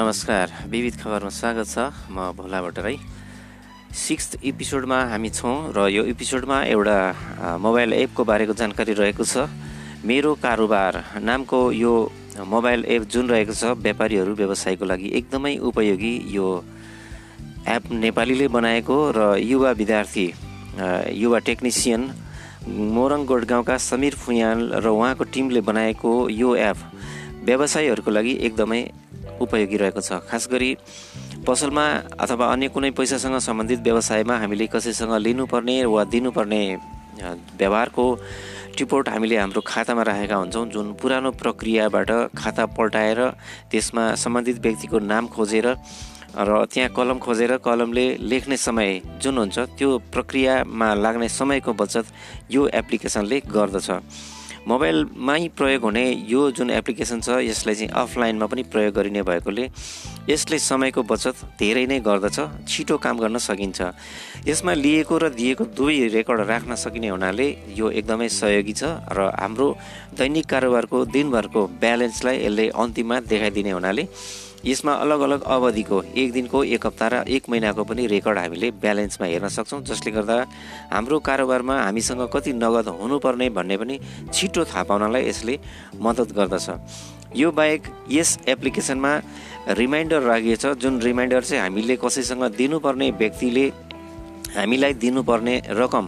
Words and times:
नमस्कार 0.00 0.50
विविध 0.72 0.94
खबरमा 0.96 1.28
स्वागत 1.28 1.68
छ 1.68 1.78
म 2.08 2.32
भोला 2.32 2.60
भट्टराई। 2.64 2.96
सिक्स 3.92 4.36
एपिसोडमा 4.40 4.98
हामी 5.12 5.28
छौँ 5.28 5.76
र 5.76 5.88
यो 5.92 6.04
एपिसोडमा 6.08 6.56
एउटा 6.72 6.96
मोबाइल 7.60 7.92
एपको 7.92 8.24
बारेको 8.24 8.54
जानकारी 8.56 8.92
रहेको 8.96 9.24
छ। 9.28 9.44
मेरो 10.00 10.32
कारोबार 10.40 11.20
नामको 11.20 11.60
यो 11.76 11.92
मोबाइल 12.48 12.84
एप 12.96 13.02
जुन 13.12 13.28
रहेको 13.28 13.52
छ 13.52 13.76
व्यापारीहरू 13.76 14.32
व्यवसायको 14.40 14.84
लागि 14.88 15.08
एकदमै 15.20 15.54
उपयोगी 15.68 16.14
यो 16.32 16.48
एप 17.68 17.92
नेपालीले 18.00 18.48
बनाएको 18.56 18.96
र 19.12 19.36
युवा 19.36 19.70
विद्यार्थी 19.82 20.26
युवा 21.12 21.38
टेक्निसियन 21.44 22.08
मोरङ 22.96 23.28
गोडगाउँका 23.28 23.76
समीर 23.76 24.16
फुयाल 24.16 24.80
र 24.80 24.96
उहाँको 24.96 25.24
टिमले 25.28 25.60
बनाएको 25.60 26.14
यो 26.40 26.56
एप 26.70 26.88
व्यवसायीहरूको 27.44 28.10
लागि 28.10 28.32
एकदमै 28.48 28.82
उपयोगी 29.40 29.76
रहेको 29.76 30.00
छ। 30.00 30.20
खास 30.28 30.48
गरी 30.52 30.70
पसलमा 31.46 31.84
अथवा 32.20 32.46
अन्य 32.52 32.68
कुनै 32.74 32.90
पैसासँग 32.92 33.38
सम्बन्धित 33.40 33.80
व्यवसायमा 33.80 34.36
हामीले 34.38 34.66
कसैसँग 34.68 35.14
लिनुपर्ने 35.26 35.76
वा 35.86 36.04
दिनुपर्ने 36.12 36.62
व्यवहारको 37.60 38.04
टिपोट 38.76 39.08
हामीले 39.08 39.36
हाम्रो 39.36 39.60
खातामा 39.66 40.02
राखेका 40.02 40.36
हुन्छौँ 40.36 40.66
जुन 40.70 40.92
पुरानो 41.00 41.30
प्रक्रियाबाट 41.36 42.10
खाता 42.38 42.64
पल्टाएर 42.76 43.20
त्यसमा 43.70 44.04
सम्बन्धित 44.14 44.58
व्यक्तिको 44.62 44.98
नाम 45.04 45.26
खोजेर 45.34 45.66
र 46.30 46.64
त्यहाँ 46.72 46.90
कलम 46.96 47.18
खोजेर 47.18 47.56
कलमले 47.58 48.06
लेख्ने 48.22 48.56
समय 48.56 49.00
जुन 49.22 49.38
हुन्छ 49.38 49.58
त्यो 49.76 49.88
प्रक्रियामा 50.14 50.88
लाग्ने 50.94 51.28
समयको 51.28 51.72
बचत 51.74 52.06
यो 52.50 52.66
एप्लिकेसनले 52.70 53.40
गर्दछ। 53.50 53.88
मोबाइलमै 54.68 55.48
प्रयोग 55.56 55.82
हुने 55.82 56.04
यो 56.28 56.40
जुन 56.52 56.70
एप्लिकेसन 56.70 57.20
छ 57.20 57.40
यसलाई 57.40 57.74
चाहिँ 57.74 57.92
अफलाइनमा 57.96 58.46
पनि 58.46 58.62
प्रयोग 58.68 58.94
गरिने 58.94 59.22
भएकोले 59.24 59.64
यसले 60.28 60.58
समयको 60.60 61.02
बचत 61.08 61.36
धेरै 61.56 61.84
नै 61.88 61.98
गर्दछ 62.04 62.68
छिटो 62.68 62.96
काम 63.00 63.16
गर्न 63.24 63.38
सकिन्छ। 63.40 63.80
यसमा 64.44 64.72
लिएको 64.84 65.14
र 65.16 65.32
दिएको 65.32 65.64
दुवै 65.72 66.12
रेकर्ड 66.12 66.40
राख्न 66.52 66.76
सकिने 66.76 67.08
हुनाले 67.08 67.46
यो 67.72 67.86
एकदमै 67.90 68.28
सहयोगी 68.28 68.74
छ 68.76 69.00
र 69.16 69.32
हाम्रो 69.40 69.68
दैनिक 70.20 70.46
कारोबारको 70.52 70.98
दिनभरको 71.08 71.60
ब्यालेन्सलाई 71.80 72.36
यसले 72.44 72.68
अन्तिममा 72.84 73.16
देखाइदिने 73.32 73.72
हुनाले 73.78 74.04
यसमा 74.64 74.92
अलग 74.92 75.20
अलग 75.20 75.42
अवधिको 75.42 76.02
एक 76.14 76.32
दिनको 76.32 76.62
एक 76.64 76.86
हप्ता 76.86 77.06
र 77.08 77.14
एक 77.28 77.48
महिनाको 77.48 77.84
पनि 77.84 78.06
रेकर्ड 78.06 78.38
हामीले 78.38 78.70
ब्यालेन्समा 78.76 79.26
हेर्न 79.26 79.48
सक्छौँ 79.48 79.80
जसले 79.84 80.10
गर्दा 80.12 80.36
हाम्रो 80.92 81.18
कारोबारमा 81.18 81.76
हामीसँग 81.80 82.28
कति 82.28 82.52
नगद 82.52 82.88
हुनुपर्ने 83.00 83.48
भन्ने 83.56 83.76
पनि 83.76 83.98
छिटो 84.32 84.64
थाहा 84.64 84.82
पाउनलाई 84.84 85.28
यसले 85.28 85.58
मद्दत 85.96 86.32
गर्दछ। 86.36 86.68
यो 87.36 87.50
बाहेक 87.52 87.82
यस 88.10 88.38
एप्लिकेसनमा 88.48 89.12
रिमाइन्डर 89.80 90.22
राखिएछ 90.22 90.66
जुन 90.82 91.00
रिमाइन्डर 91.00 91.42
चाहिँ 91.42 91.62
हामीले 91.62 91.96
कसैसँग 91.96 92.44
दिनुपर्ने 92.52 93.10
व्यक्तिले 93.16 93.66
हामीलाई 94.56 94.92
दिनुपर्ने 95.00 95.56
रकम 95.80 96.06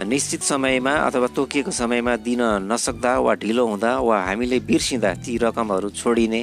निश्चित 0.00 0.42
समयमा 0.42 0.92
अथवा 1.06 1.26
तोकिएको 1.36 1.70
समयमा 1.70 2.16
दिन 2.24 2.40
नसक्दा 2.72 3.12
वा 3.20 3.34
ढिलो 3.36 3.66
हुँदा 3.66 3.90
वा 4.00 4.16
हामीले 4.24 4.58
बिर्सिँदा 4.64 5.12
ती 5.20 5.36
रकमहरू 5.36 5.88
छोडिने 5.92 6.42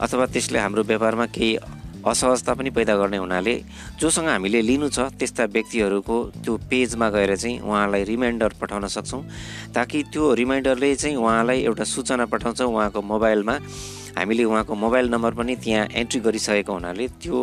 अथवा 0.00 0.26
त्यसले 0.26 0.58
हाम्रो 0.58 0.82
व्यापारमा 0.84 1.26
केही 1.32 1.56
असहजता 2.04 2.52
पनि 2.54 2.70
पैदा 2.76 2.96
गर्ने 2.96 3.16
हुनाले 3.16 3.54
जोसँग 4.00 4.28
हामीले 4.28 4.60
लिनु 4.62 4.88
छ 4.92 5.08
त्यस्ता 5.16 5.44
व्यक्तिहरूको 5.48 6.16
त्यो 6.44 6.56
पेजमा 6.70 7.08
गएर 7.08 7.36
चाहिँ 7.36 7.60
उहाँलाई 7.60 8.04
रिमाइन्डर 8.04 8.52
पठाउन 8.60 8.86
सक्छौँ 8.96 9.22
ताकि 9.74 10.02
त्यो 10.12 10.34
रिमाइन्डरले 10.34 10.94
चाहिँ 10.96 11.16
उहाँलाई 11.16 11.64
एउटा 11.64 11.84
सूचना 11.84 12.24
पठाउँछ 12.32 12.60
उहाँको 12.60 13.00
मोबाइलमा। 13.00 13.56
हामीले 14.16 14.44
उहाँको 14.44 14.74
मोबाइल 14.74 15.08
नम्बर 15.08 15.32
पनि 15.40 15.56
त्यहाँ 15.56 15.86
एन्ट्री 15.94 16.20
गरिसकेको 16.20 16.72
हुनाले 16.72 17.06
त्यो 17.22 17.38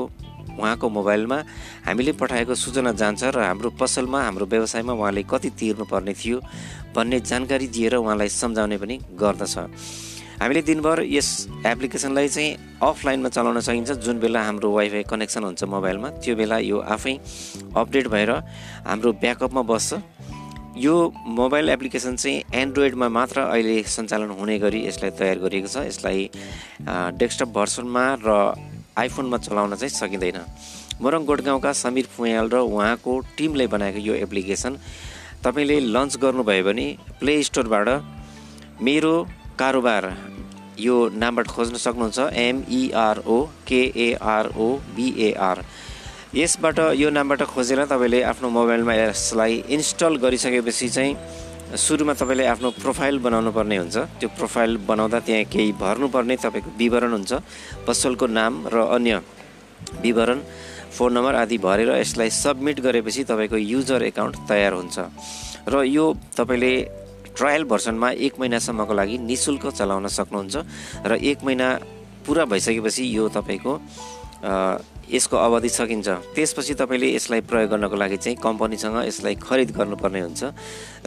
उहाँको 0.58 0.90
मोबाइलमा 0.90 1.38
हामीले 1.86 2.12
पठाएको 2.18 2.56
सूचना 2.56 2.92
जान्छ 2.98 3.24
र 3.36 3.40
हाम्रो 3.46 3.70
पसलमा 3.80 4.20
हाम्रो 4.24 4.46
व्यवसायमा 4.46 4.94
उहाँले 4.94 5.24
कति 5.30 5.50
तिर्नुपर्ने 5.60 6.14
थियो 6.14 6.38
भन्ने 6.96 7.20
जानकारी 7.22 7.68
दिएर 7.70 7.96
उहाँलाई 7.96 8.30
सम्झाउने 8.30 8.78
पनि 8.78 8.96
गर्दछ। 9.22 9.56
हामीले 10.38 10.62
दिनभर 10.62 11.02
यस 11.10 11.30
एप्लिकेसनलाई 11.66 12.28
चाहिँ 12.30 12.80
अफलाइनमा 12.82 13.30
चलाउन 13.30 13.60
सकिन्छ। 13.60 13.92
जुन 14.06 14.20
बेला 14.20 14.42
हाम्रो 14.46 14.70
वाइफाई 14.70 15.04
कनेक्सन 15.10 15.44
हुन्छ 15.44 15.64
मोबाइलमा 15.66 16.10
त्यो 16.22 16.36
बेला 16.38 16.58
यो 16.62 16.78
आफै 16.78 17.14
अपडेट 17.74 18.08
भएर 18.08 18.32
हाम्रो 18.86 19.12
ब्याकअपमा 19.18 19.62
बस्छ। 19.66 19.98
यो 20.78 20.94
मोबाइल 21.26 21.70
एप्लिकेसन 21.70 22.16
चाहिँ 22.16 22.44
एन्ड्रोइडमा 22.54 23.08
मात्र 23.10 23.50
अहिले 23.50 23.82
सञ्चालन 23.82 24.30
हुने 24.38 24.58
गरी 24.62 24.86
यसलाई 24.86 25.12
तयार 25.18 25.38
गरिएको 25.42 25.70
छ। 25.74 25.90
यसलाई 25.90 26.30
डेस्कटप 27.18 27.50
भर्सनमा 27.50 28.06
र 28.22 28.30
आइफोनमा 28.98 29.38
चलाउन 29.38 29.76
चाहिँ 29.76 29.94
सकिँदैन। 29.94 30.40
मोरङ 31.02 31.26
गोडगाउँका 31.26 31.72
समीर 31.74 32.06
फुयाल 32.16 32.50
र 32.50 32.58
उहाँको 32.66 33.20
टिमले 33.38 33.68
बनाएको 33.74 34.00
यो 34.00 34.14
एप्लिकेसन 34.26 34.78
तपाईँले 35.44 35.80
लन्च 35.94 36.18
गर्नुभयो 36.18 36.64
भने 36.64 36.86
प्ले 37.20 37.42
स्टोरबाट 37.44 37.90
मेरो 38.82 39.14
कारोबार 39.60 40.04
यो 40.80 40.96
नामबाट 41.14 41.48
खोज्न 41.48 41.76
सक्नुहुन्छ 41.86 42.20
एमइआरओ 42.38 43.38
केएआरओ 43.68 44.70
बिएआर 44.96 45.64
यसबाट 46.36 46.80
यो 47.02 47.10
नामबाट 47.10 47.42
खोजेर 47.54 47.86
तपाईँले 47.86 48.22
आफ्नो 48.32 48.50
मोबाइलमा 48.50 48.94
यसलाई 48.94 49.64
इन्स्टल 49.76 50.16
गरिसकेपछि 50.24 50.90
चाहिँ 50.90 51.16
सुरुमा 51.76 52.14
तपाईँले 52.16 52.46
आफ्नो 52.48 52.70
प्रोफाइल 52.80 53.20
बनाउनु 53.20 53.52
पर्ने 53.52 53.78
हुन्छ। 53.78 53.98
त्यो 54.24 54.30
प्रोफाइल 54.40 54.78
बनाउँदा 54.88 55.20
त्यहाँ 55.20 55.44
केही 55.52 55.72
भर्नुपर्ने 55.76 56.36
तपाईँको 56.40 56.70
विवरण 56.80 57.12
हुन्छ। 57.12 57.32
पसलको 57.84 58.26
नाम 58.32 58.54
र 58.72 58.88
अन्य 58.96 59.20
विवरण 60.00 60.40
फोन 60.96 61.12
नम्बर 61.14 61.36
आदि 61.44 61.58
भरेर 61.60 61.92
यसलाई 62.00 62.30
सबमिट 62.32 62.80
गरेपछि 62.80 63.24
तपाईँको 63.28 63.58
युजर 63.60 64.02
एकाउन्ट 64.10 64.36
तयार 64.48 64.74
हुन्छ। 64.74 64.98
र 65.68 65.84
यो 65.84 66.06
तपाईँले 66.40 66.72
ट्रायल 67.36 67.64
भर्सनमा 67.68 68.10
एक 68.16 68.40
महिनासम्मको 68.40 68.94
लागि 68.96 69.18
नि 69.28 69.36
शुल्क 69.36 69.68
चलाउन 69.76 70.08
सक्नुहुन्छ। 70.08 70.56
र 71.04 71.12
एक 71.20 71.44
महिना 71.44 71.68
पुरा 72.24 72.46
भइसकेपछि 72.48 73.04
यो 73.12 73.28
तपाईँको 73.28 73.74
यसको 74.44 75.38
अवधि 75.38 75.70
सकिन्छ। 75.70 76.08
त्यसपछि 76.36 76.74
तपाईँले 76.76 77.08
यसलाई 77.16 77.42
प्रयोग 77.48 77.70
गर्नको 77.72 77.96
लागि 77.96 78.18
चाहिँ 78.18 78.38
कम्पनीसँग 78.44 78.98
यसलाई 79.08 79.36
खरिद 79.40 79.72
गर्नुपर्ने 79.72 80.22
हुन्छ 80.22 80.44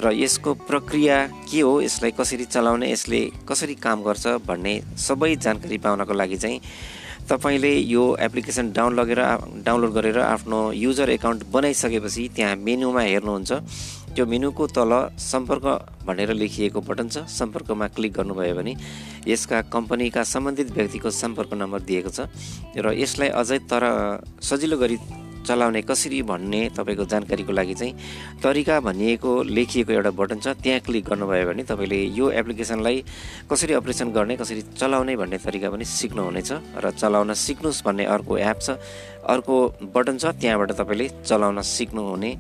र 0.01 0.13
यसको 0.17 0.55
प्रक्रिया 0.65 1.17
के 1.53 1.61
हो 1.61 1.81
यसलाई 1.85 2.13
कसरी 2.17 2.45
चलाउने 2.49 2.91
यसले 2.91 3.21
कसरी 3.45 3.75
काम 3.77 4.03
गर्छ 4.03 4.41
भन्ने 4.49 4.75
सबै 4.97 5.37
जानकारी 5.37 5.79
पाउनको 5.85 6.15
लागि 6.17 6.37
चाहिँ 6.37 6.61
तपाईँले 7.29 7.73
यो 7.93 8.05
एप्लिकेसन 8.21 8.73
डाउन 8.73 8.97
लगेर 8.99 9.21
डाउनलोड 9.63 9.93
गरेर 9.93 10.19
आफ्नो 10.19 10.73
युजर 10.75 11.11
एकाउन्ट 11.11 11.45
बनाइसकेपछि 11.53 12.29
त्यहाँ 12.35 12.57
मेनुमा 12.57 13.01
हेर्नुहुन्छ। 13.01 13.53
त्यो 14.15 14.27
मेनुको 14.27 14.67
तल 14.75 14.93
सम्पर्क 15.19 15.65
भनेर 16.07 16.33
लेखिएको 16.35 16.81
बटन 16.81 17.09
छ। 17.09 17.25
सम्पर्कमा 17.31 17.87
क्लिक 17.95 18.13
गर्नुभयो 18.13 18.55
भने 18.55 18.73
यसका 19.27 19.71
कम्पनीका 19.71 20.23
सम्बन्धित 20.27 20.71
व्यक्तिको 20.75 21.11
सम्पर्क 21.11 21.55
नम्बर 21.55 21.81
दिएको 21.87 22.11
छ। 22.11 22.27
र 22.77 22.93
यसलाई 22.99 23.29
अझै 23.31 23.59
तर 23.71 23.83
सजिलो 24.43 24.77
गरी 24.77 24.99
चलाउने 25.41 25.81
कसरी 25.89 26.21
भन्ने 26.23 26.61
तपाईँको 26.77 27.05
जानकारीको 27.09 27.53
लागि 27.53 27.75
चाहिँ 27.75 27.95
तरिका 28.45 28.77
भनिएको 28.85 29.31
लेखिएको 29.49 29.93
एउटा 29.93 30.11
बटन 30.13 30.39
छ। 30.45 30.53
त्यहाँ 30.53 30.81
क्लिक 30.85 31.05
गर्नुभयो 31.09 31.47
भने 31.49 31.63
तपाईँले 31.65 32.01
यो 32.13 32.31
एप्लिकेसनलाई 32.31 32.97
कसरी 33.49 33.73
अपरेसन 33.73 34.13
गर्ने 34.13 34.37
कसरी 34.37 34.63
चलाउने 34.77 35.17
भन्ने 35.17 35.39
तरिका 35.41 35.71
पनि 35.73 35.85
सिक्नुहुनेछ। 35.87 36.51
र 36.77 36.91
चलाउन 36.93 37.33
सिक्नुहोस् 37.33 37.85
भन्ने 37.87 38.05
अर्को 38.05 38.37
एप 38.37 38.59
छ। 38.61 38.69
अर्को 39.25 39.57
बटन 39.97 40.19
छ। 40.21 40.37
त्यहाँबाट 40.37 40.71
तपाईँले 40.77 41.07
चलाउन 41.25 41.63
सिक्नुहुने 41.65 42.31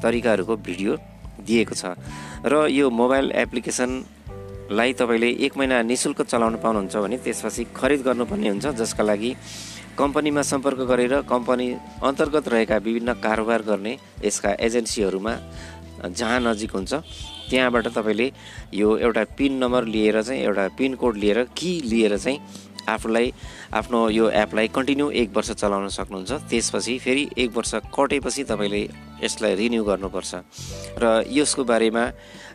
तरिकाहरूको 0.00 0.56
भिडियो 0.56 0.92
दिएको 1.40 1.74
छ। 1.74 1.96
र 2.44 2.66
यो 2.70 2.90
मोबाइल 2.90 3.32
एप्लिकेसनलाई 3.34 4.92
तपाईँले 4.92 5.30
एक 5.46 5.56
महिना 5.56 5.82
नि 5.82 5.96
शुल्क 5.96 6.22
चलाउन 6.22 6.56
पाउनुहुन्छ 6.62 6.96
भने 6.96 7.16
त्यसपछि 7.18 7.64
खरिद 7.76 8.00
गर्नुपर्ने 8.02 8.48
हुन्छ 8.48 8.66
जसका 8.80 9.02
लागि 9.02 9.34
कम्पनीमा 9.98 10.42
सम्पर्क 10.42 10.78
गरेर 10.88 11.14
कम्पनी 11.24 11.66
अन्तर्गत 12.04 12.48
रहेका 12.48 12.76
विभिन्न 12.76 13.12
कारोबार 13.24 13.62
गर्ने 13.62 13.96
यसका 14.24 14.50
एजेन्सीहरूमा 14.60 15.32
जहाँ 16.04 16.40
नजिक 16.40 16.70
हुन्छ 16.70 16.92
त्यहाँबाट 17.50 17.86
तपाईँले 17.88 18.32
यो 18.74 18.96
एउटा 18.98 19.24
पिन 19.38 19.52
नम्बर 19.64 19.84
लिएर 19.84 20.22
चाहिँ 20.22 20.42
एउटा 20.42 20.68
पिन 20.78 20.94
कोड 20.94 21.16
लिएर 21.16 21.42
कि 21.56 21.70
लिएर 21.84 22.16
चाहिँ 22.18 22.38
आफूलाई 22.88 23.32
आफ्नो 23.74 23.98
यो 24.10 24.24
एपलाई 24.30 24.68
कन्टिन्यू 24.68 25.10
एक 25.10 25.28
वर्ष 25.36 25.50
चलाउन 25.58 25.88
सक्नुहुन्छ। 25.88 26.32
त्यसपछि 26.50 26.98
फेरि 26.98 27.24
एक 27.36 27.50
वर्ष 27.56 27.74
कटेपछि 27.90 28.42
तपाईँले 28.44 28.82
यसलाई 29.22 29.54
रिन्यू 29.54 29.82
गर्नुपर्छ। 29.84 30.32
र 31.02 31.04
यसको 31.28 31.64
बारेमा 31.64 32.04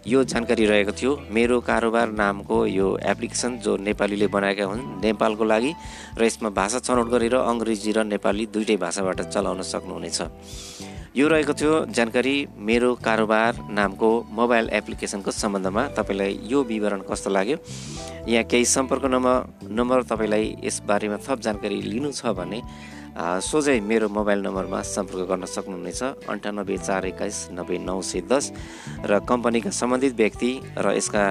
यो 0.07 0.23
जानकारी 0.23 0.65
रहेको 0.65 0.91
थियो। 0.91 1.11
मेरो 1.29 1.59
कारोबार 1.61 2.07
नामको 2.13 2.57
यो 2.65 2.87
एप्लिकेसन 3.01 3.59
जो 3.59 3.77
नेपालीले 3.77 4.27
बनाएका 4.27 4.65
हुन् 4.65 5.01
नेपालको 5.01 5.43
लागि 5.43 5.71
र 6.17 6.21
यसमा 6.25 6.49
भाषा 6.49 6.79
छनौट 6.81 7.07
गरेर 7.09 7.35
अङ्ग्रेजी 7.35 7.91
र 7.91 8.03
नेपाली 8.09 8.45
दुइटै 8.53 8.77
भाषाबाट 8.77 9.21
चलाउन 9.29 9.61
सक्नुहुनेछ। 9.61 10.19
यो 11.11 11.27
रहेको 11.27 11.53
थियो 11.59 11.73
जानकारी 11.91 12.35
मेरो 12.55 12.89
कारोबार 13.03 13.57
नामको 13.75 14.09
मोबाइल 14.31 14.69
एप्लिकेसनको 14.71 15.31
सम्बन्धमा। 15.31 15.83
तपाईँलाई 15.99 16.39
यो 16.47 16.63
विवरण 16.63 17.01
कस्तो 17.03 17.29
लाग्यो? 17.29 17.57
यहाँ 18.31 18.43
केही 18.47 18.65
सम्पर्क 18.65 19.05
नम्बर 19.11 19.67
नम्बर 19.67 20.03
तपाईँलाई 20.07 20.45
यसबारेमा 20.63 21.17
थप 21.19 21.39
जानकारी 21.43 21.81
लिनु 21.83 22.11
छ 22.15 22.31
भने 22.31 22.63
सोझै 23.43 23.79
मेरो 23.83 24.07
मोबाइल 24.07 24.39
नम्बरमा 24.47 24.79
सम्पर्क 24.87 25.27
गर्न 25.27 25.45
सक्नुहुनेछ। 25.51 26.31
अन्ठानब्बे 26.31 26.77
चार 26.79 27.05
एक्काइस 27.11 27.59
नब्बे 27.59 27.77
नौ 27.83 27.99
सय 27.99 28.23
दस 28.31 28.51
र 29.03 29.19
कम्पनीका 29.27 29.67
सम्बन्धित 29.67 30.15
व्यक्ति 30.15 30.51
र 30.79 30.95
यसका 30.95 31.23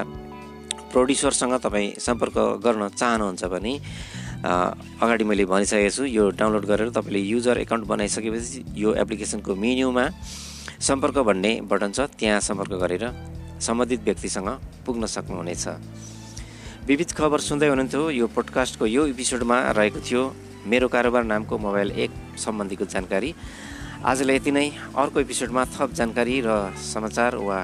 प्रड्युसरसँग 0.93 1.57
तपाईँ 1.57 1.97
सम्पर्क 1.97 2.37
गर्न 2.61 2.89
चाहनुहुन्छ 2.93 3.43
भने 3.49 3.73
अगाडि 4.41 5.23
मैले 5.23 5.45
भनिसकेको 5.45 5.89
छु 5.95 6.03
यो 6.05 6.29
डाउनलोड 6.33 6.65
गरेर 6.65 6.89
तपाईँले 6.89 7.19
युजर 7.19 7.57
एकाउन्ट 7.61 7.85
बनाइसकेपछि 7.87 8.63
यो 8.75 8.93
एप्लिकेसनको 8.97 9.55
मेन्युमा 9.55 10.05
सम्पर्क 10.81 11.17
भन्ने 11.29 11.51
बटन 11.69 11.91
छ 11.93 12.09
त्यहाँ 12.17 12.39
सम्पर्क 12.41 12.73
गरेर 12.81 13.05
सम्बन्धित 13.61 14.01
व्यक्तिसँग 14.01 14.49
पुग्न 14.85 15.05
सक्नुहुनेछ। 15.05 15.65
विविध 16.89 17.11
खबर 17.13 17.39
सुन्दै 17.39 17.67
हुनुहुन्थ्यो 17.69 18.09
यो 18.09 18.25
पोडकास्टको 18.33 18.85
यो 18.89 19.05
एपिसोडमा 19.13 19.57
रहेको 19.77 19.99
थियो 20.01 20.21
मेरो 20.65 20.87
कारोबार 20.89 21.23
नामको 21.23 21.57
मोबाइल 21.57 21.91
एक 21.93 22.11
सम्बन्धीको 22.41 22.85
जानकारी। 22.89 23.29
आजलाई 24.01 24.35
यति 24.35 24.51
नै। 24.51 24.67
अर्को 24.97 25.19
एपिसोडमा 25.21 25.61
थप 25.77 25.93
जानकारी 25.93 26.41
र 26.41 26.73
समाचार 26.73 27.37
वा 27.37 27.59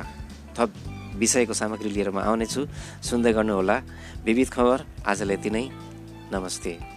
थप 0.53 0.69
विषयको 1.17 1.53
सामग्री 1.57 1.89
लिएर 1.89 2.09
म 2.13 2.21
आउनेछु। 2.21 2.61
सुन्दै 3.01 3.33
गर्नुहोला। 3.33 3.77
विविध 4.25 4.49
खबर 4.53 4.85
आजलाई 5.09 5.37
यति 5.37 5.49
नै। 5.49 5.65
नमस्ते। 6.31 6.96